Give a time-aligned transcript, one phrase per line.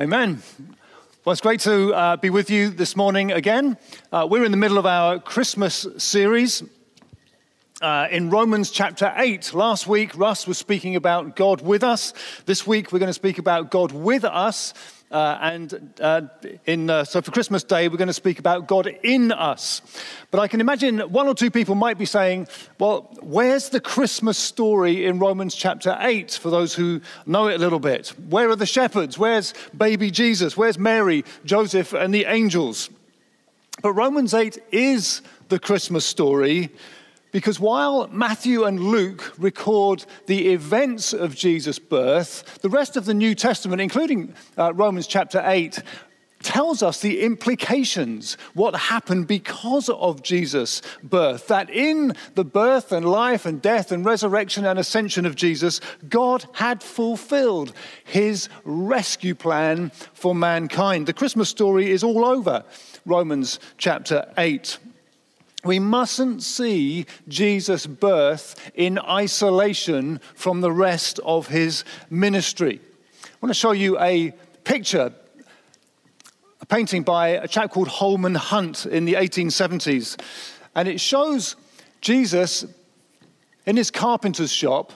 [0.00, 0.40] Amen.
[1.24, 3.76] Well, it's great to uh, be with you this morning again.
[4.12, 6.62] Uh, we're in the middle of our Christmas series
[7.82, 9.54] uh, in Romans chapter 8.
[9.54, 12.14] Last week, Russ was speaking about God with us.
[12.46, 14.72] This week, we're going to speak about God with us
[15.10, 16.22] uh, and uh,
[16.66, 19.80] in, uh, so for Christmas Day, we're going to speak about God in us.
[20.30, 22.48] But I can imagine one or two people might be saying,
[22.78, 27.58] well, where's the Christmas story in Romans chapter 8 for those who know it a
[27.58, 28.08] little bit?
[28.28, 29.18] Where are the shepherds?
[29.18, 30.56] Where's baby Jesus?
[30.56, 32.90] Where's Mary, Joseph, and the angels?
[33.80, 36.70] But Romans 8 is the Christmas story
[37.30, 43.14] because while Matthew and Luke record the events of Jesus' birth, the rest of the
[43.14, 45.82] New Testament, including uh, Romans chapter 8,
[46.42, 51.48] tells us the implications, what happened because of Jesus' birth.
[51.48, 56.46] That in the birth and life and death and resurrection and ascension of Jesus, God
[56.54, 57.72] had fulfilled
[58.04, 61.06] his rescue plan for mankind.
[61.06, 62.64] The Christmas story is all over
[63.04, 64.78] Romans chapter 8.
[65.64, 72.80] We mustn't see Jesus' birth in isolation from the rest of his ministry.
[73.24, 75.12] I want to show you a picture,
[76.60, 80.20] a painting by a chap called Holman Hunt in the 1870s.
[80.76, 81.56] And it shows
[82.00, 82.64] Jesus
[83.66, 84.92] in his carpenter's shop,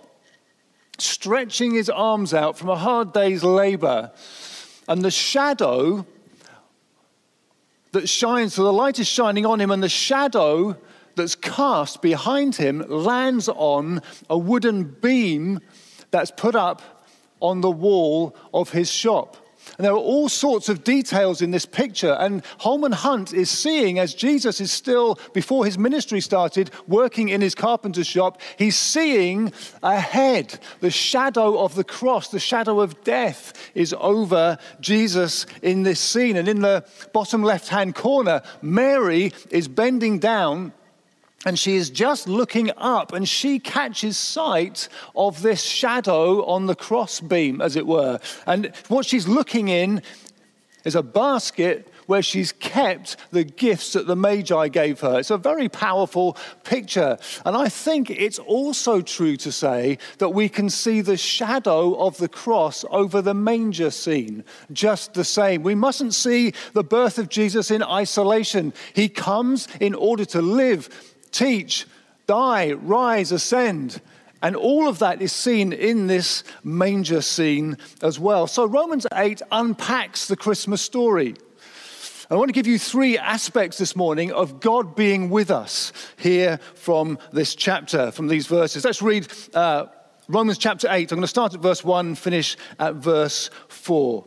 [0.98, 4.12] stretching his arms out from a hard day's labor.
[4.86, 6.06] And the shadow
[7.92, 10.76] that shines, so the light is shining on him, and the shadow
[11.14, 15.60] that's cast behind him lands on a wooden beam
[16.10, 16.82] that's put up
[17.40, 19.36] on the wall of his shop.
[19.78, 22.12] And there are all sorts of details in this picture.
[22.12, 27.40] And Holman Hunt is seeing, as Jesus is still, before his ministry started, working in
[27.40, 29.52] his carpenter's shop, he's seeing
[29.82, 36.00] ahead the shadow of the cross, the shadow of death is over Jesus in this
[36.00, 36.36] scene.
[36.36, 40.72] And in the bottom left hand corner, Mary is bending down
[41.44, 46.74] and she is just looking up and she catches sight of this shadow on the
[46.74, 48.20] crossbeam, as it were.
[48.46, 50.02] And what she's looking in
[50.84, 55.20] is a basket where she's kept the gifts that the Magi gave her.
[55.20, 57.16] It's a very powerful picture.
[57.46, 62.16] And I think it's also true to say that we can see the shadow of
[62.18, 65.62] the cross over the manger scene just the same.
[65.62, 68.74] We mustn't see the birth of Jesus in isolation.
[68.94, 71.86] He comes in order to live teach,
[72.26, 74.00] die, rise, ascend.
[74.42, 78.46] And all of that is seen in this manger scene as well.
[78.46, 81.36] So Romans 8 unpacks the Christmas story.
[82.30, 86.58] I want to give you three aspects this morning of God being with us here
[86.74, 88.84] from this chapter, from these verses.
[88.84, 89.86] Let's read uh,
[90.28, 91.12] Romans chapter 8.
[91.12, 94.24] I'm going to start at verse 1, finish at verse 4.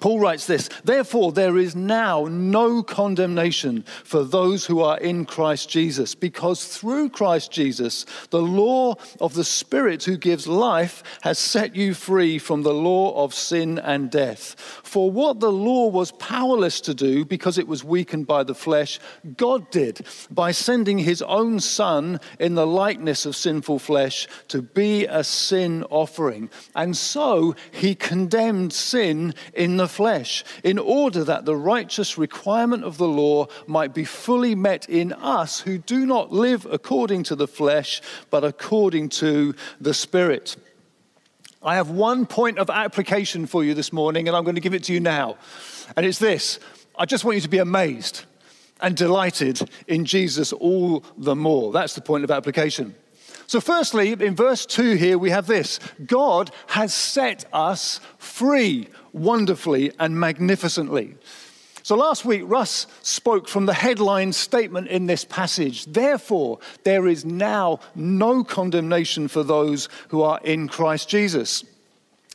[0.00, 5.68] Paul writes this Therefore, there is now no condemnation for those who are in Christ
[5.68, 11.74] Jesus, because through Christ Jesus, the law of the Spirit who gives life has set
[11.74, 14.54] you free from the law of sin and death.
[14.84, 19.00] For what the law was powerless to do because it was weakened by the flesh,
[19.36, 25.06] God did by sending his own Son in the likeness of sinful flesh to be
[25.06, 26.50] a sin offering.
[26.76, 32.98] And so he condemned sin in the flesh, in order that the righteous requirement of
[32.98, 37.48] the law might be fully met in us who do not live according to the
[37.48, 38.00] flesh,
[38.30, 40.56] but according to the Spirit.
[41.62, 44.74] I have one point of application for you this morning, and I'm going to give
[44.74, 45.36] it to you now.
[45.96, 46.60] And it's this
[46.96, 48.24] I just want you to be amazed
[48.80, 51.72] and delighted in Jesus all the more.
[51.72, 52.94] That's the point of application.
[53.48, 59.90] So, firstly, in verse 2 here, we have this God has set us free wonderfully
[59.98, 61.16] and magnificently.
[61.82, 65.86] So last week, Russ spoke from the headline statement in this passage.
[65.86, 71.64] Therefore, there is now no condemnation for those who are in Christ Jesus.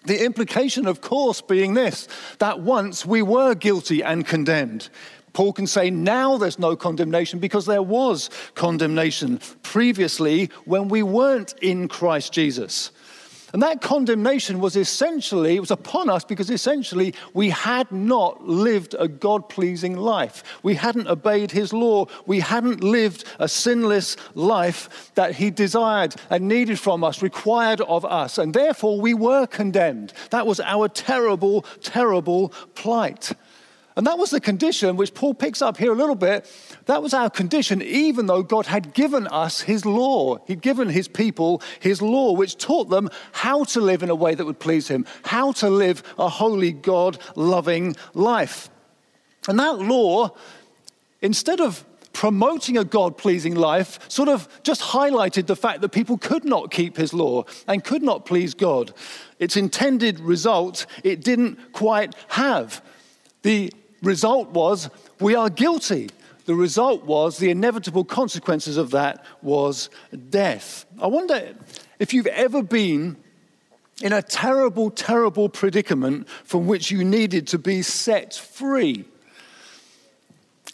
[0.05, 2.07] The implication, of course, being this
[2.39, 4.89] that once we were guilty and condemned.
[5.33, 11.55] Paul can say now there's no condemnation because there was condemnation previously when we weren't
[11.61, 12.91] in Christ Jesus.
[13.53, 18.95] And that condemnation was essentially, it was upon us because essentially we had not lived
[18.97, 20.43] a God pleasing life.
[20.63, 22.07] We hadn't obeyed his law.
[22.25, 28.03] We hadn't lived a sinless life that he desired and needed from us, required of
[28.05, 28.39] us.
[28.39, 30.13] And therefore we were condemned.
[30.31, 33.33] That was our terrible, terrible plight.
[33.95, 36.49] And that was the condition which Paul picks up here a little bit.
[36.85, 40.37] That was our condition, even though God had given us his law.
[40.47, 44.33] He'd given his people his law, which taught them how to live in a way
[44.33, 48.69] that would please him, how to live a holy, God loving life.
[49.47, 50.35] And that law,
[51.21, 56.17] instead of promoting a God pleasing life, sort of just highlighted the fact that people
[56.17, 58.93] could not keep his law and could not please God.
[59.39, 62.81] Its intended result, it didn't quite have.
[63.41, 63.73] The
[64.03, 64.89] result was
[65.19, 66.09] we are guilty.
[66.45, 69.89] The result was the inevitable consequences of that was
[70.29, 70.85] death.
[71.01, 71.55] I wonder
[71.99, 73.15] if you've ever been
[74.01, 79.05] in a terrible, terrible predicament from which you needed to be set free.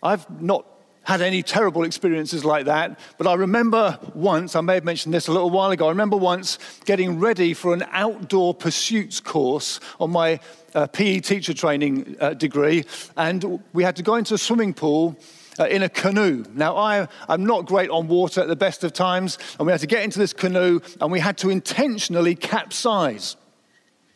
[0.01, 0.65] I've not
[1.09, 5.27] had any terrible experiences like that, but I remember once, I may have mentioned this
[5.27, 10.11] a little while ago, I remember once getting ready for an outdoor pursuits course on
[10.11, 10.39] my
[10.75, 12.85] uh, PE teacher training uh, degree,
[13.17, 15.17] and we had to go into a swimming pool.
[15.59, 16.45] Uh, in a canoe.
[16.53, 19.81] Now, I, I'm not great on water at the best of times, and we had
[19.81, 23.35] to get into this canoe and we had to intentionally capsize.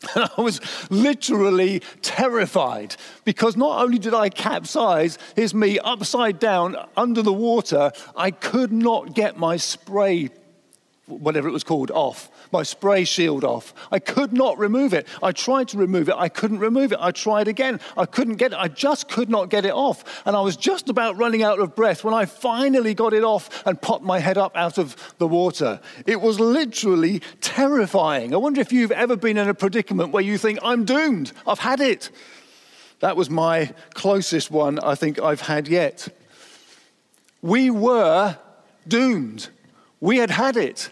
[0.15, 0.59] And I was
[0.89, 2.95] literally terrified
[3.25, 8.71] because not only did I capsize, here's me upside down under the water, I could
[8.71, 10.29] not get my spray,
[11.07, 13.73] whatever it was called, off my spray shield off.
[13.91, 15.07] I could not remove it.
[15.21, 16.15] I tried to remove it.
[16.15, 16.99] I couldn't remove it.
[17.01, 17.81] I tried again.
[17.97, 18.57] I couldn't get it.
[18.57, 20.23] I just could not get it off.
[20.25, 23.65] And I was just about running out of breath when I finally got it off
[23.65, 25.81] and popped my head up out of the water.
[26.05, 28.33] It was literally terrifying.
[28.33, 31.33] I wonder if you've ever been in a predicament where you think, I'm doomed.
[31.45, 32.09] I've had it.
[32.99, 36.07] That was my closest one I think I've had yet.
[37.41, 38.37] We were
[38.87, 39.49] doomed.
[39.99, 40.89] We had had it.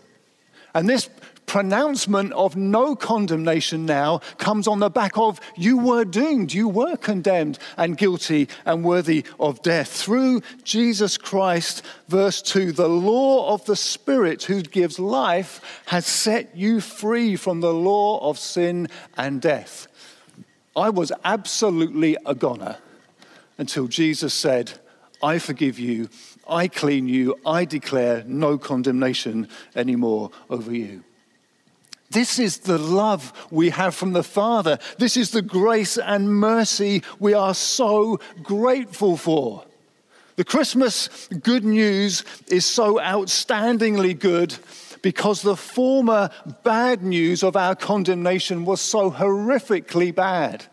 [0.74, 1.10] And this
[1.51, 6.95] pronouncement of no condemnation now comes on the back of you were doomed, you were
[6.95, 9.92] condemned and guilty and worthy of death.
[9.92, 16.56] Through Jesus Christ, verse 2, the law of the Spirit who gives life has set
[16.56, 18.88] you free from the law of sin
[19.18, 19.88] and death.
[20.74, 22.77] I was absolutely a goner
[23.57, 24.71] until Jesus said,
[25.21, 26.07] I forgive you,
[26.48, 31.03] I clean you, I declare no condemnation anymore over you.
[32.12, 34.80] This is the love we have from the Father.
[34.98, 39.63] This is the grace and mercy we are so grateful for.
[40.36, 44.56] The Christmas good news is so outstandingly good
[45.02, 46.30] because the former
[46.63, 50.66] bad news of our condemnation was so horrifically bad.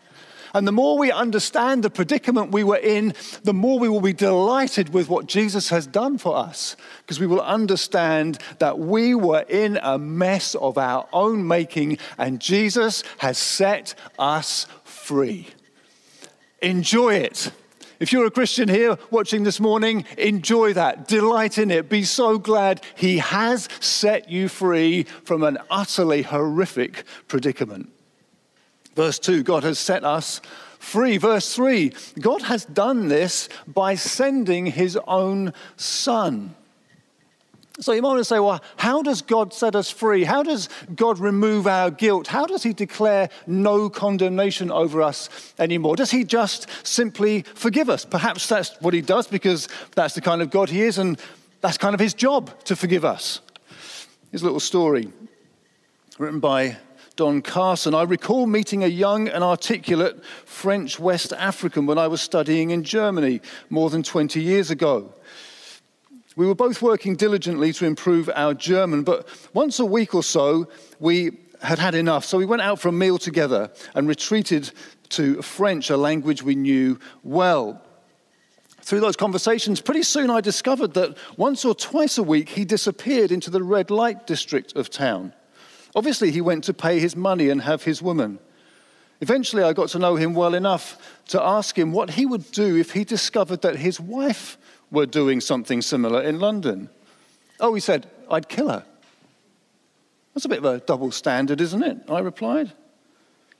[0.53, 3.13] And the more we understand the predicament we were in,
[3.43, 6.75] the more we will be delighted with what Jesus has done for us.
[7.01, 12.39] Because we will understand that we were in a mess of our own making, and
[12.39, 15.47] Jesus has set us free.
[16.61, 17.51] Enjoy it.
[17.99, 21.07] If you're a Christian here watching this morning, enjoy that.
[21.07, 21.89] Delight in it.
[21.89, 27.91] Be so glad He has set you free from an utterly horrific predicament.
[28.99, 30.41] Verse 2 God has set us
[30.77, 31.15] free.
[31.17, 36.53] Verse 3 God has done this by sending his own son.
[37.79, 40.25] So you might want to say, well, how does God set us free?
[40.25, 42.27] How does God remove our guilt?
[42.27, 45.95] How does He declare no condemnation over us anymore?
[45.95, 48.03] Does He just simply forgive us?
[48.03, 51.17] Perhaps that's what He does because that's the kind of God He is, and
[51.61, 53.39] that's kind of His job to forgive us.
[54.29, 55.07] Here's a little story
[56.17, 56.75] written by
[57.19, 57.93] Don Carson.
[57.93, 62.81] I recall meeting a young and articulate French West African when I was studying in
[62.81, 65.13] Germany more than 20 years ago.
[66.37, 70.69] We were both working diligently to improve our German, but once a week or so,
[71.01, 72.23] we had had enough.
[72.23, 74.71] So we went out for a meal together and retreated
[75.09, 77.81] to French, a language we knew well.
[78.81, 83.33] Through those conversations, pretty soon I discovered that once or twice a week he disappeared
[83.33, 85.33] into the red light district of town.
[85.99, 88.39] Obviously, he went to pay his money and have his woman.
[89.19, 92.77] Eventually, I got to know him well enough to ask him what he would do
[92.77, 94.57] if he discovered that his wife
[94.91, 96.89] were doing something similar in London.
[97.59, 98.85] Oh, he said, I'd kill her.
[100.33, 101.97] That's a bit of a double standard, isn't it?
[102.07, 102.71] I replied.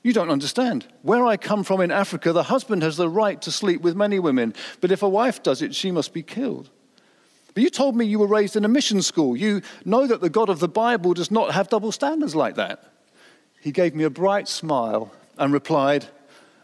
[0.01, 0.87] You don't understand.
[1.01, 4.17] Where I come from in Africa, the husband has the right to sleep with many
[4.17, 6.69] women, but if a wife does it, she must be killed.
[7.53, 9.35] But you told me you were raised in a mission school.
[9.35, 12.83] You know that the God of the Bible does not have double standards like that.
[13.61, 16.05] He gave me a bright smile and replied,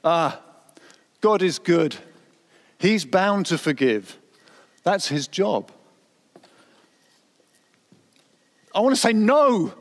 [0.04, 0.40] Ah,
[1.22, 1.96] God is good.
[2.78, 4.18] He's bound to forgive.
[4.84, 5.72] That's his job.
[8.74, 9.74] I want to say no,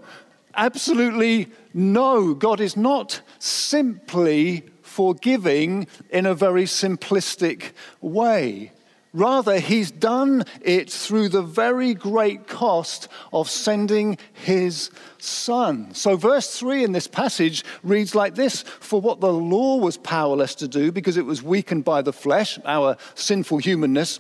[0.55, 2.33] absolutely no.
[2.33, 8.71] God is not simply forgiving in a very simplistic way.
[9.15, 15.95] Rather, he's done it through the very great cost of sending his son.
[15.95, 20.57] So, verse 3 in this passage reads like this For what the law was powerless
[20.57, 24.19] to do because it was weakened by the flesh, our sinful humanness,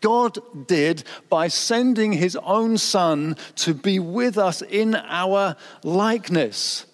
[0.00, 6.86] God did by sending his own son to be with us in our likeness.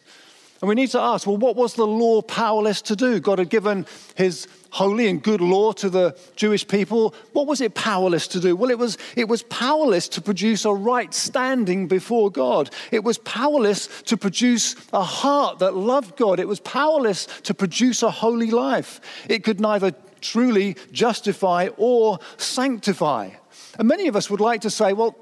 [0.61, 3.21] And we need to ask well, what was the law powerless to do?
[3.21, 3.87] God had given
[4.17, 7.15] his holy and good law to the Jewish people.
[7.33, 8.57] What was it powerless to do?
[8.57, 12.71] Well, it was, it was powerless to produce a right standing before God.
[12.91, 16.41] It was powerless to produce a heart that loved God.
[16.41, 19.01] It was powerless to produce a holy life.
[19.29, 23.31] It could neither truly justify or sanctify.
[23.79, 25.17] And many of us would like to say, well,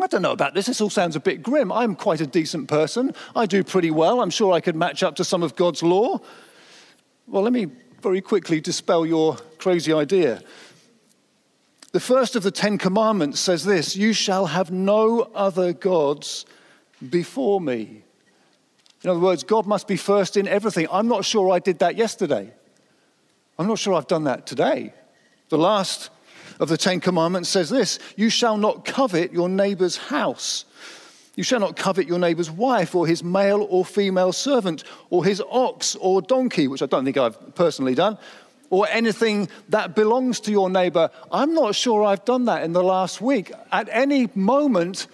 [0.00, 0.66] I don't know about this.
[0.66, 1.70] This all sounds a bit grim.
[1.70, 3.14] I'm quite a decent person.
[3.36, 4.20] I do pretty well.
[4.20, 6.20] I'm sure I could match up to some of God's law.
[7.26, 7.68] Well, let me
[8.00, 10.42] very quickly dispel your crazy idea.
[11.92, 16.46] The first of the Ten Commandments says this You shall have no other gods
[17.10, 18.02] before me.
[19.04, 20.86] In other words, God must be first in everything.
[20.90, 22.52] I'm not sure I did that yesterday.
[23.58, 24.94] I'm not sure I've done that today.
[25.48, 26.10] The last
[26.62, 30.64] of the Ten Commandments says this You shall not covet your neighbor's house.
[31.34, 35.42] You shall not covet your neighbor's wife, or his male or female servant, or his
[35.50, 38.16] ox or donkey, which I don't think I've personally done,
[38.70, 41.10] or anything that belongs to your neighbor.
[41.32, 43.50] I'm not sure I've done that in the last week.
[43.72, 45.08] At any moment,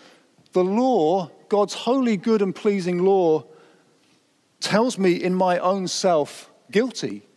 [0.53, 3.45] the law, God's holy, good, and pleasing law,
[4.61, 7.28] tells me in my own self guilty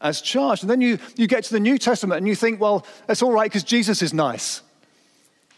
[0.00, 0.62] as charged.
[0.62, 3.32] And then you, you get to the New Testament and you think, well, that's all
[3.32, 4.62] right because Jesus is nice.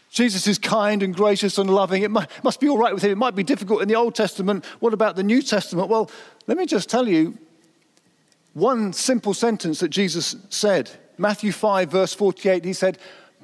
[0.09, 2.03] Jesus is kind and gracious and loving.
[2.03, 3.11] It must be all right with him.
[3.11, 4.63] It might be difficult in the Old Testament.
[4.79, 5.89] What about the New Testament?
[5.89, 6.11] Well,
[6.45, 7.35] let me just tell you
[8.53, 10.91] one simple sentence that Jesus said.
[11.17, 12.99] Matthew 5, verse 48, he said,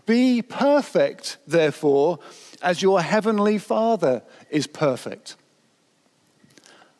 [0.06, 2.20] Be perfect, therefore,
[2.62, 5.36] as your heavenly Father is perfect.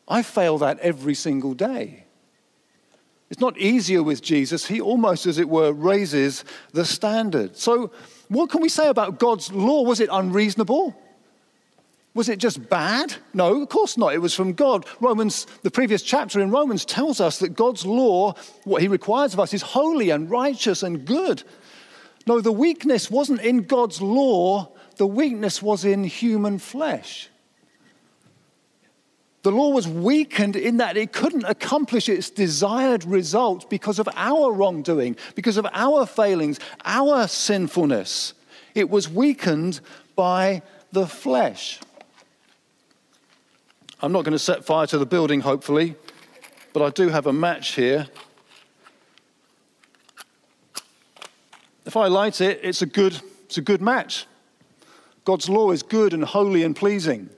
[0.08, 2.06] I fail that every single day.
[3.30, 4.66] It's not easier with Jesus.
[4.66, 7.56] He almost, as it were, raises the standard.
[7.56, 7.92] So,
[8.28, 9.82] what can we say about God's law?
[9.82, 10.96] Was it unreasonable?
[12.12, 13.14] Was it just bad?
[13.32, 14.14] No, of course not.
[14.14, 14.84] It was from God.
[15.00, 18.34] Romans, the previous chapter in Romans tells us that God's law,
[18.64, 21.44] what he requires of us, is holy and righteous and good.
[22.26, 27.30] No, the weakness wasn't in God's law, the weakness was in human flesh.
[29.42, 34.52] The law was weakened in that it couldn't accomplish its desired result because of our
[34.52, 38.34] wrongdoing, because of our failings, our sinfulness.
[38.74, 39.80] It was weakened
[40.14, 40.60] by
[40.92, 41.80] the flesh.
[44.02, 45.94] I'm not going to set fire to the building, hopefully,
[46.72, 48.08] but I do have a match here.
[51.86, 54.26] If I light it, it's a good, it's a good match.
[55.24, 57.30] God's law is good and holy and pleasing.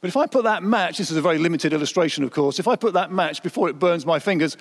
[0.00, 2.66] But if I put that match, this is a very limited illustration, of course, if
[2.66, 4.56] I put that match before it burns my fingers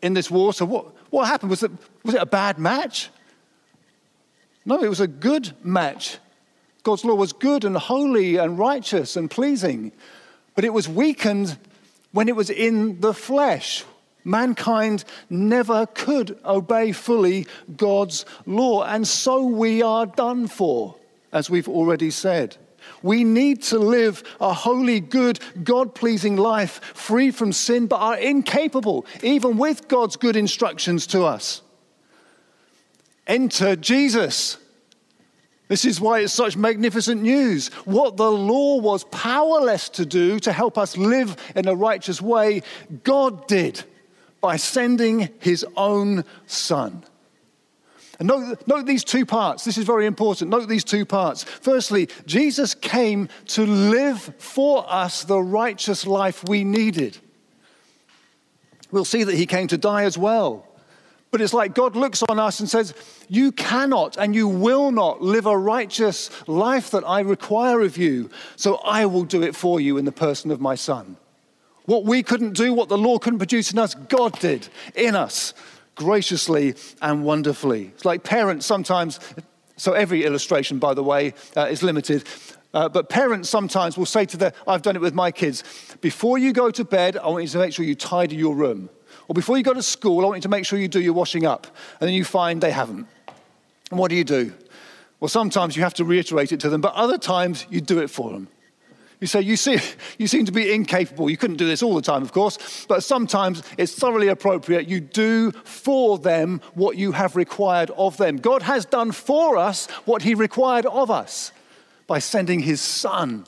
[0.00, 1.50] in this water, what, what happened?
[1.50, 1.70] Was it,
[2.04, 3.10] was it a bad match?
[4.64, 6.18] No, it was a good match.
[6.82, 9.92] God's law was good and holy and righteous and pleasing,
[10.54, 11.58] but it was weakened
[12.12, 13.84] when it was in the flesh.
[14.24, 17.46] Mankind never could obey fully
[17.76, 20.96] God's law, and so we are done for,
[21.32, 22.56] as we've already said.
[23.02, 28.16] We need to live a holy, good, God pleasing life free from sin, but are
[28.16, 31.62] incapable, even with God's good instructions to us.
[33.26, 34.58] Enter Jesus.
[35.68, 37.68] This is why it's such magnificent news.
[37.84, 42.62] What the law was powerless to do to help us live in a righteous way,
[43.02, 43.82] God did
[44.40, 47.02] by sending his own Son.
[48.18, 49.64] And note, note, these two parts.
[49.64, 50.50] This is very important.
[50.50, 51.44] Note these two parts.
[51.44, 57.18] Firstly, Jesus came to live for us the righteous life we needed.
[58.90, 60.66] We'll see that he came to die as well.
[61.30, 62.94] But it's like God looks on us and says,
[63.28, 68.30] You cannot and you will not live a righteous life that I require of you,
[68.54, 71.18] so I will do it for you in the person of my Son.
[71.84, 75.52] What we couldn't do, what the law couldn't produce in us, God did in us
[75.96, 77.90] graciously and wonderfully.
[77.94, 79.18] It's like parents sometimes,
[79.76, 82.24] so every illustration, by the way, uh, is limited.
[82.72, 85.64] Uh, but parents sometimes will say to their, I've done it with my kids,
[86.00, 88.88] before you go to bed, I want you to make sure you tidy your room.
[89.28, 91.14] Or before you go to school, I want you to make sure you do your
[91.14, 91.66] washing up.
[92.00, 93.06] And then you find they haven't.
[93.90, 94.52] And what do you do?
[95.18, 98.10] Well, sometimes you have to reiterate it to them, but other times you do it
[98.10, 98.48] for them.
[99.20, 99.78] You say, you, see,
[100.18, 101.30] you seem to be incapable.
[101.30, 104.88] You couldn't do this all the time, of course, but sometimes it's thoroughly appropriate.
[104.88, 108.36] You do for them what you have required of them.
[108.36, 111.50] God has done for us what he required of us
[112.06, 113.46] by sending his son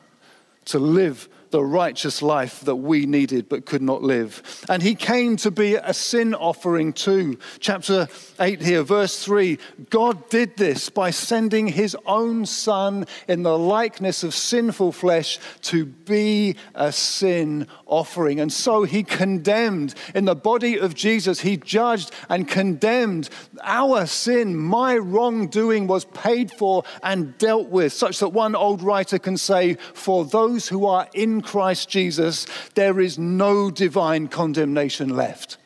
[0.66, 4.42] to live the righteous life that we needed but could not live.
[4.68, 7.38] And he came to be a sin offering too.
[7.60, 9.58] Chapter 8 here, verse 3
[9.90, 15.86] God did this by sending his own son in the likeness of sinful flesh to
[15.86, 18.40] be a sin offering.
[18.40, 23.30] And so he condemned in the body of Jesus, he judged and condemned
[23.62, 24.56] our sin.
[24.56, 29.74] My wrongdoing was paid for and dealt with, such that one old writer can say,
[29.94, 35.58] For those who are in Christ Jesus, there is no divine condemnation left,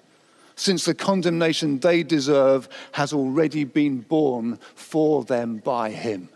[0.57, 6.29] since the condemnation they deserve has already been borne for them by Him.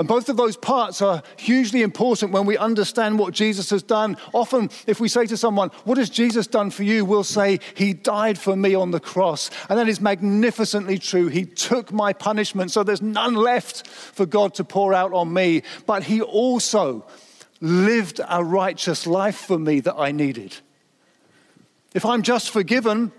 [0.00, 4.16] And both of those parts are hugely important when we understand what Jesus has done.
[4.32, 7.04] Often, if we say to someone, What has Jesus done for you?
[7.04, 9.50] we'll say, He died for me on the cross.
[9.68, 11.28] And that is magnificently true.
[11.28, 15.64] He took my punishment, so there's none left for God to pour out on me.
[15.84, 17.04] But He also
[17.60, 20.56] lived a righteous life for me that I needed.
[21.94, 23.12] If I'm just forgiven,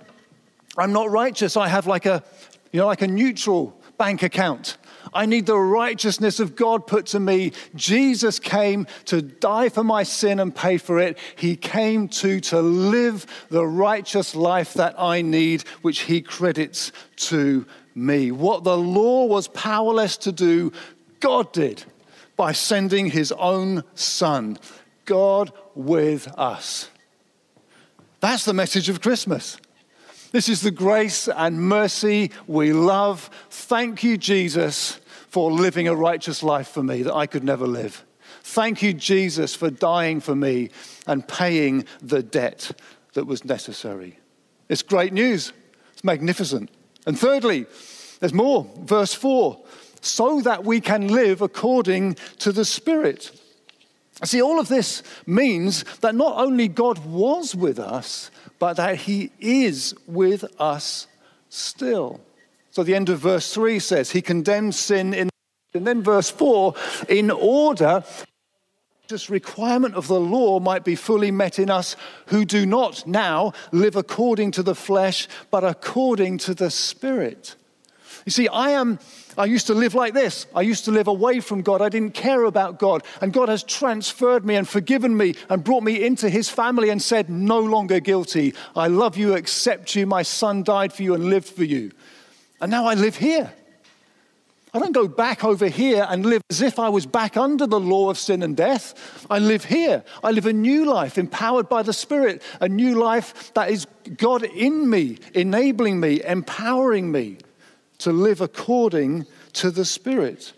[0.77, 1.57] I'm not righteous.
[1.57, 2.23] I have like a,
[2.71, 4.77] you know, like a neutral bank account.
[5.13, 7.51] I need the righteousness of God put to me.
[7.75, 11.17] Jesus came to die for my sin and pay for it.
[11.35, 17.65] He came to to live the righteous life that I need, which he credits to
[17.93, 18.31] me.
[18.31, 20.71] What the law was powerless to do,
[21.19, 21.83] God did
[22.41, 24.57] by sending his own son,
[25.05, 26.89] God with us.
[28.19, 29.57] That's the message of Christmas.
[30.31, 33.29] This is the grace and mercy we love.
[33.51, 38.03] Thank you, Jesus, for living a righteous life for me that I could never live.
[38.41, 40.71] Thank you, Jesus, for dying for me
[41.05, 42.71] and paying the debt
[43.13, 44.17] that was necessary.
[44.67, 45.53] It's great news.
[45.93, 46.71] It's magnificent.
[47.05, 47.67] And thirdly,
[48.19, 48.67] there's more.
[48.79, 49.63] Verse 4
[50.01, 53.31] so that we can live according to the Spirit.
[54.23, 58.29] See, all of this means that not only God was with us,
[58.59, 61.07] but that He is with us
[61.49, 62.19] still.
[62.71, 65.29] So the end of verse 3 says, He condemns sin in.
[65.73, 66.75] And then verse 4,
[67.07, 68.03] in order
[69.11, 71.95] this requirement of the law might be fully met in us
[72.27, 77.55] who do not now live according to the flesh, but according to the Spirit.
[78.25, 78.99] You see, I am.
[79.37, 80.45] I used to live like this.
[80.55, 81.81] I used to live away from God.
[81.81, 83.03] I didn't care about God.
[83.21, 87.01] And God has transferred me and forgiven me and brought me into his family and
[87.01, 88.53] said, No longer guilty.
[88.75, 90.05] I love you, accept you.
[90.05, 91.91] My son died for you and lived for you.
[92.59, 93.51] And now I live here.
[94.73, 97.79] I don't go back over here and live as if I was back under the
[97.79, 99.25] law of sin and death.
[99.29, 100.03] I live here.
[100.23, 104.43] I live a new life, empowered by the Spirit, a new life that is God
[104.43, 107.37] in me, enabling me, empowering me
[108.01, 110.53] to live according to the Spirit.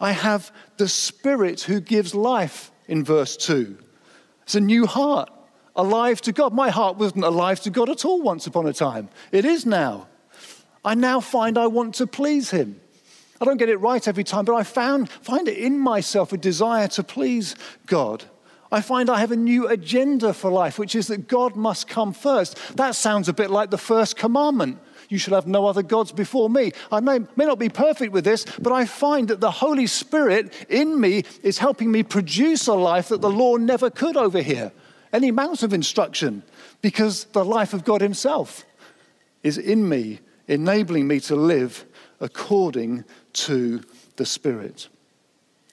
[0.00, 3.76] I have the Spirit who gives life in verse 2.
[4.42, 5.30] It's a new heart,
[5.74, 6.52] alive to God.
[6.52, 9.08] My heart wasn't alive to God at all once upon a time.
[9.32, 10.08] It is now.
[10.84, 12.80] I now find I want to please Him.
[13.40, 16.36] I don't get it right every time, but I found, find it in myself a
[16.36, 18.24] desire to please God.
[18.70, 22.12] I find I have a new agenda for life, which is that God must come
[22.12, 22.58] first.
[22.76, 26.48] That sounds a bit like the first commandment you shall have no other gods before
[26.50, 26.72] me.
[26.90, 30.52] I may, may not be perfect with this, but I find that the Holy Spirit
[30.68, 34.72] in me is helping me produce a life that the law never could over here.
[35.12, 36.42] Any amount of instruction,
[36.82, 38.64] because the life of God Himself
[39.42, 41.84] is in me, enabling me to live
[42.20, 43.82] according to
[44.16, 44.88] the Spirit.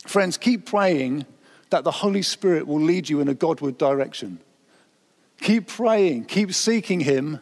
[0.06, 1.26] Friends, keep praying
[1.70, 4.40] that the Holy Spirit will lead you in a Godward direction.
[5.40, 7.40] Keep praying, keep seeking Him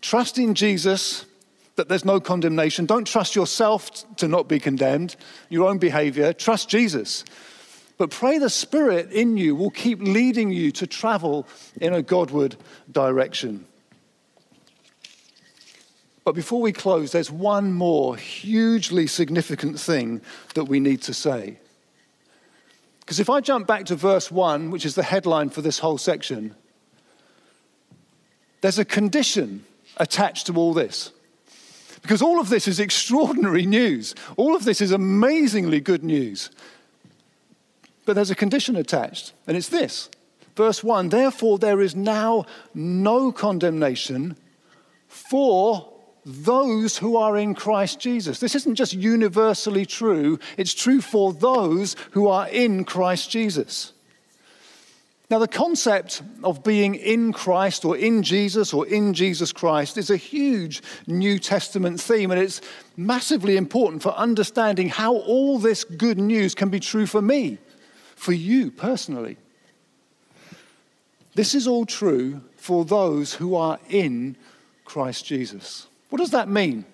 [0.00, 1.26] Trust in Jesus
[1.76, 2.86] that there's no condemnation.
[2.86, 5.16] Don't trust yourself to not be condemned,
[5.48, 6.32] your own behavior.
[6.32, 7.24] Trust Jesus.
[7.96, 11.46] But pray the Spirit in you will keep leading you to travel
[11.80, 12.56] in a Godward
[12.90, 13.66] direction.
[16.24, 20.20] But before we close, there's one more hugely significant thing
[20.54, 21.58] that we need to say.
[23.00, 25.98] Because if I jump back to verse 1, which is the headline for this whole
[25.98, 26.54] section,
[28.60, 29.64] there's a condition
[30.00, 31.12] attached to all this.
[32.02, 34.14] Because all of this is extraordinary news.
[34.36, 36.50] All of this is amazingly good news.
[38.06, 40.08] But there's a condition attached, and it's this.
[40.56, 44.36] Verse 1 Therefore, there is now no condemnation
[45.06, 45.92] for
[46.24, 48.40] those who are in Christ Jesus.
[48.40, 53.92] This isn't just universally true, it's true for those who are in Christ Jesus.
[55.30, 60.10] Now, the concept of being in Christ or in Jesus or in Jesus Christ is
[60.10, 62.60] a huge New Testament theme, and it's
[62.96, 67.58] massively important for understanding how all this good news can be true for me,
[68.16, 69.36] for you personally.
[71.36, 74.36] This is all true for those who are in
[74.84, 75.86] Christ Jesus.
[76.08, 76.84] What does that mean?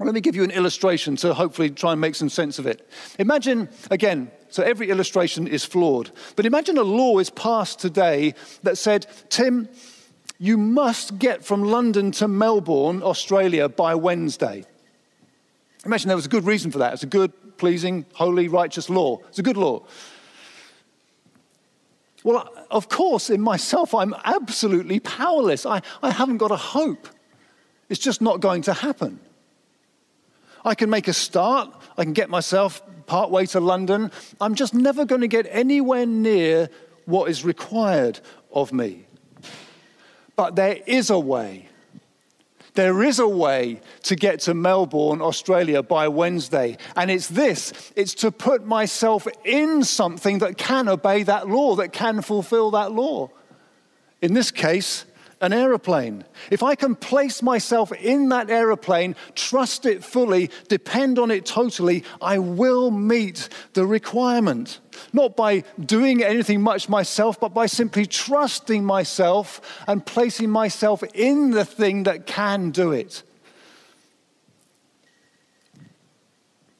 [0.00, 2.88] Let me give you an illustration to hopefully try and make some sense of it.
[3.18, 8.76] Imagine, again, so every illustration is flawed, but imagine a law is passed today that
[8.76, 9.66] said, Tim,
[10.38, 14.66] you must get from London to Melbourne, Australia by Wednesday.
[15.86, 16.92] Imagine there was a good reason for that.
[16.92, 19.20] It's a good, pleasing, holy, righteous law.
[19.28, 19.84] It's a good law.
[22.22, 25.64] Well, of course, in myself, I'm absolutely powerless.
[25.64, 27.08] I, I haven't got a hope.
[27.88, 29.18] It's just not going to happen.
[30.62, 32.82] I can make a start, I can get myself
[33.12, 34.10] part way to London.
[34.40, 36.70] I'm just never going to get anywhere near
[37.04, 38.18] what is required
[38.54, 39.04] of me.
[40.34, 41.68] But there is a way.
[42.72, 46.78] There is a way to get to Melbourne, Australia by Wednesday.
[46.96, 51.92] And it's this it's to put myself in something that can obey that law, that
[51.92, 53.28] can fulfill that law.
[54.22, 55.04] In this case,
[55.42, 56.24] an aeroplane.
[56.50, 62.04] If I can place myself in that aeroplane, trust it fully, depend on it totally,
[62.22, 64.78] I will meet the requirement.
[65.12, 71.50] Not by doing anything much myself, but by simply trusting myself and placing myself in
[71.50, 73.24] the thing that can do it.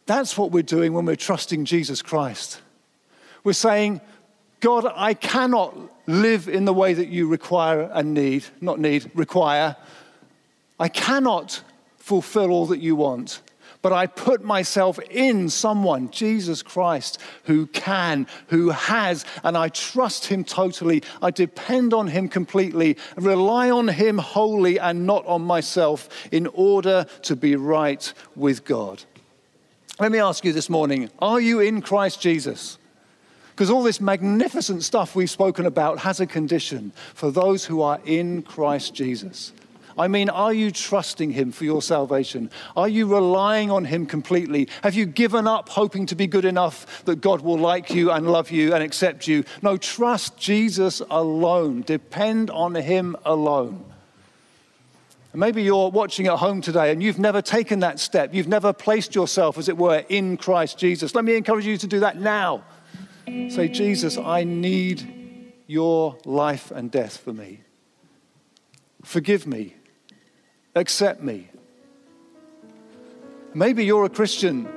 [0.07, 2.61] That's what we're doing when we're trusting Jesus Christ.
[3.43, 4.01] We're saying,
[4.61, 5.75] God, I cannot
[6.07, 9.77] live in the way that you require and need, not need, require.
[10.79, 11.63] I cannot
[11.97, 13.41] fulfill all that you want,
[13.83, 20.27] but I put myself in someone, Jesus Christ, who can, who has, and I trust
[20.27, 21.03] him totally.
[21.21, 27.07] I depend on him completely, rely on him wholly and not on myself in order
[27.23, 29.03] to be right with God.
[30.01, 32.79] Let me ask you this morning are you in Christ Jesus?
[33.53, 38.01] Because all this magnificent stuff we've spoken about has a condition for those who are
[38.05, 39.53] in Christ Jesus.
[39.99, 42.51] I mean, are you trusting Him for your salvation?
[42.77, 44.69] Are you relying on Him completely?
[44.83, 48.31] Have you given up hoping to be good enough that God will like you and
[48.31, 49.45] love you and accept you?
[49.61, 51.83] No, trust Jesus alone.
[51.83, 53.85] Depend on Him alone.
[55.35, 58.35] maybe you're watching at home today and you've never taken that step.
[58.35, 61.15] You've never placed yourself, as it were, in Christ Jesus.
[61.15, 62.65] Let me encourage you to do that now.
[63.27, 67.61] Say, Jesus, I need your life and death for me.
[69.05, 69.77] Forgive me.
[70.75, 71.49] Accept me.
[73.55, 74.69] Maybe you're a Christian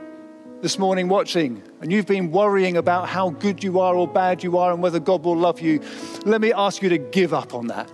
[0.61, 4.57] this morning watching and you've been worrying about how good you are or bad you
[4.57, 5.79] are and whether God will love you.
[6.25, 7.91] Let me ask you to give up on that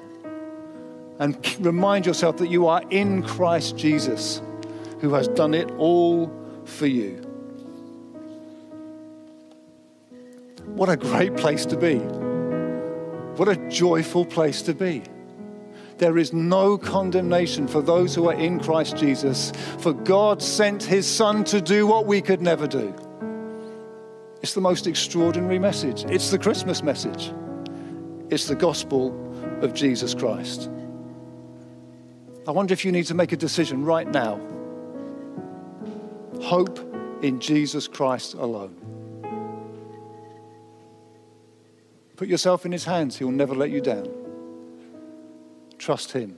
[1.20, 4.42] and remind yourself that you are in Christ Jesus
[5.02, 6.32] who has done it all
[6.66, 7.31] for you.
[10.76, 11.98] What a great place to be.
[13.38, 15.04] What a joyful place to be.
[15.98, 21.06] There is no condemnation for those who are in Christ Jesus, for God sent his
[21.06, 22.94] Son to do what we could never do.
[24.42, 26.04] It's the most extraordinary message.
[26.06, 27.32] It's the Christmas message.
[28.32, 29.14] It's the gospel
[29.62, 30.70] of Jesus Christ.
[32.48, 34.40] I wonder if you need to make a decision right now.
[36.42, 36.80] Hope
[37.22, 38.76] in Jesus Christ alone.
[42.22, 44.08] Put yourself in His hands, He'll never let you down.
[45.80, 46.38] Trust Him.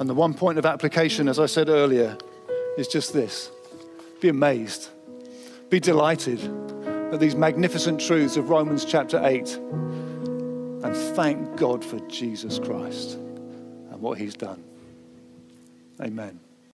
[0.00, 2.18] And the one point of application, as I said earlier,
[2.76, 3.52] is just this
[4.20, 4.88] be amazed,
[5.70, 6.40] be delighted
[7.12, 14.00] at these magnificent truths of Romans chapter 8, and thank God for Jesus Christ and
[14.00, 14.64] what He's done.
[16.00, 16.41] Amen.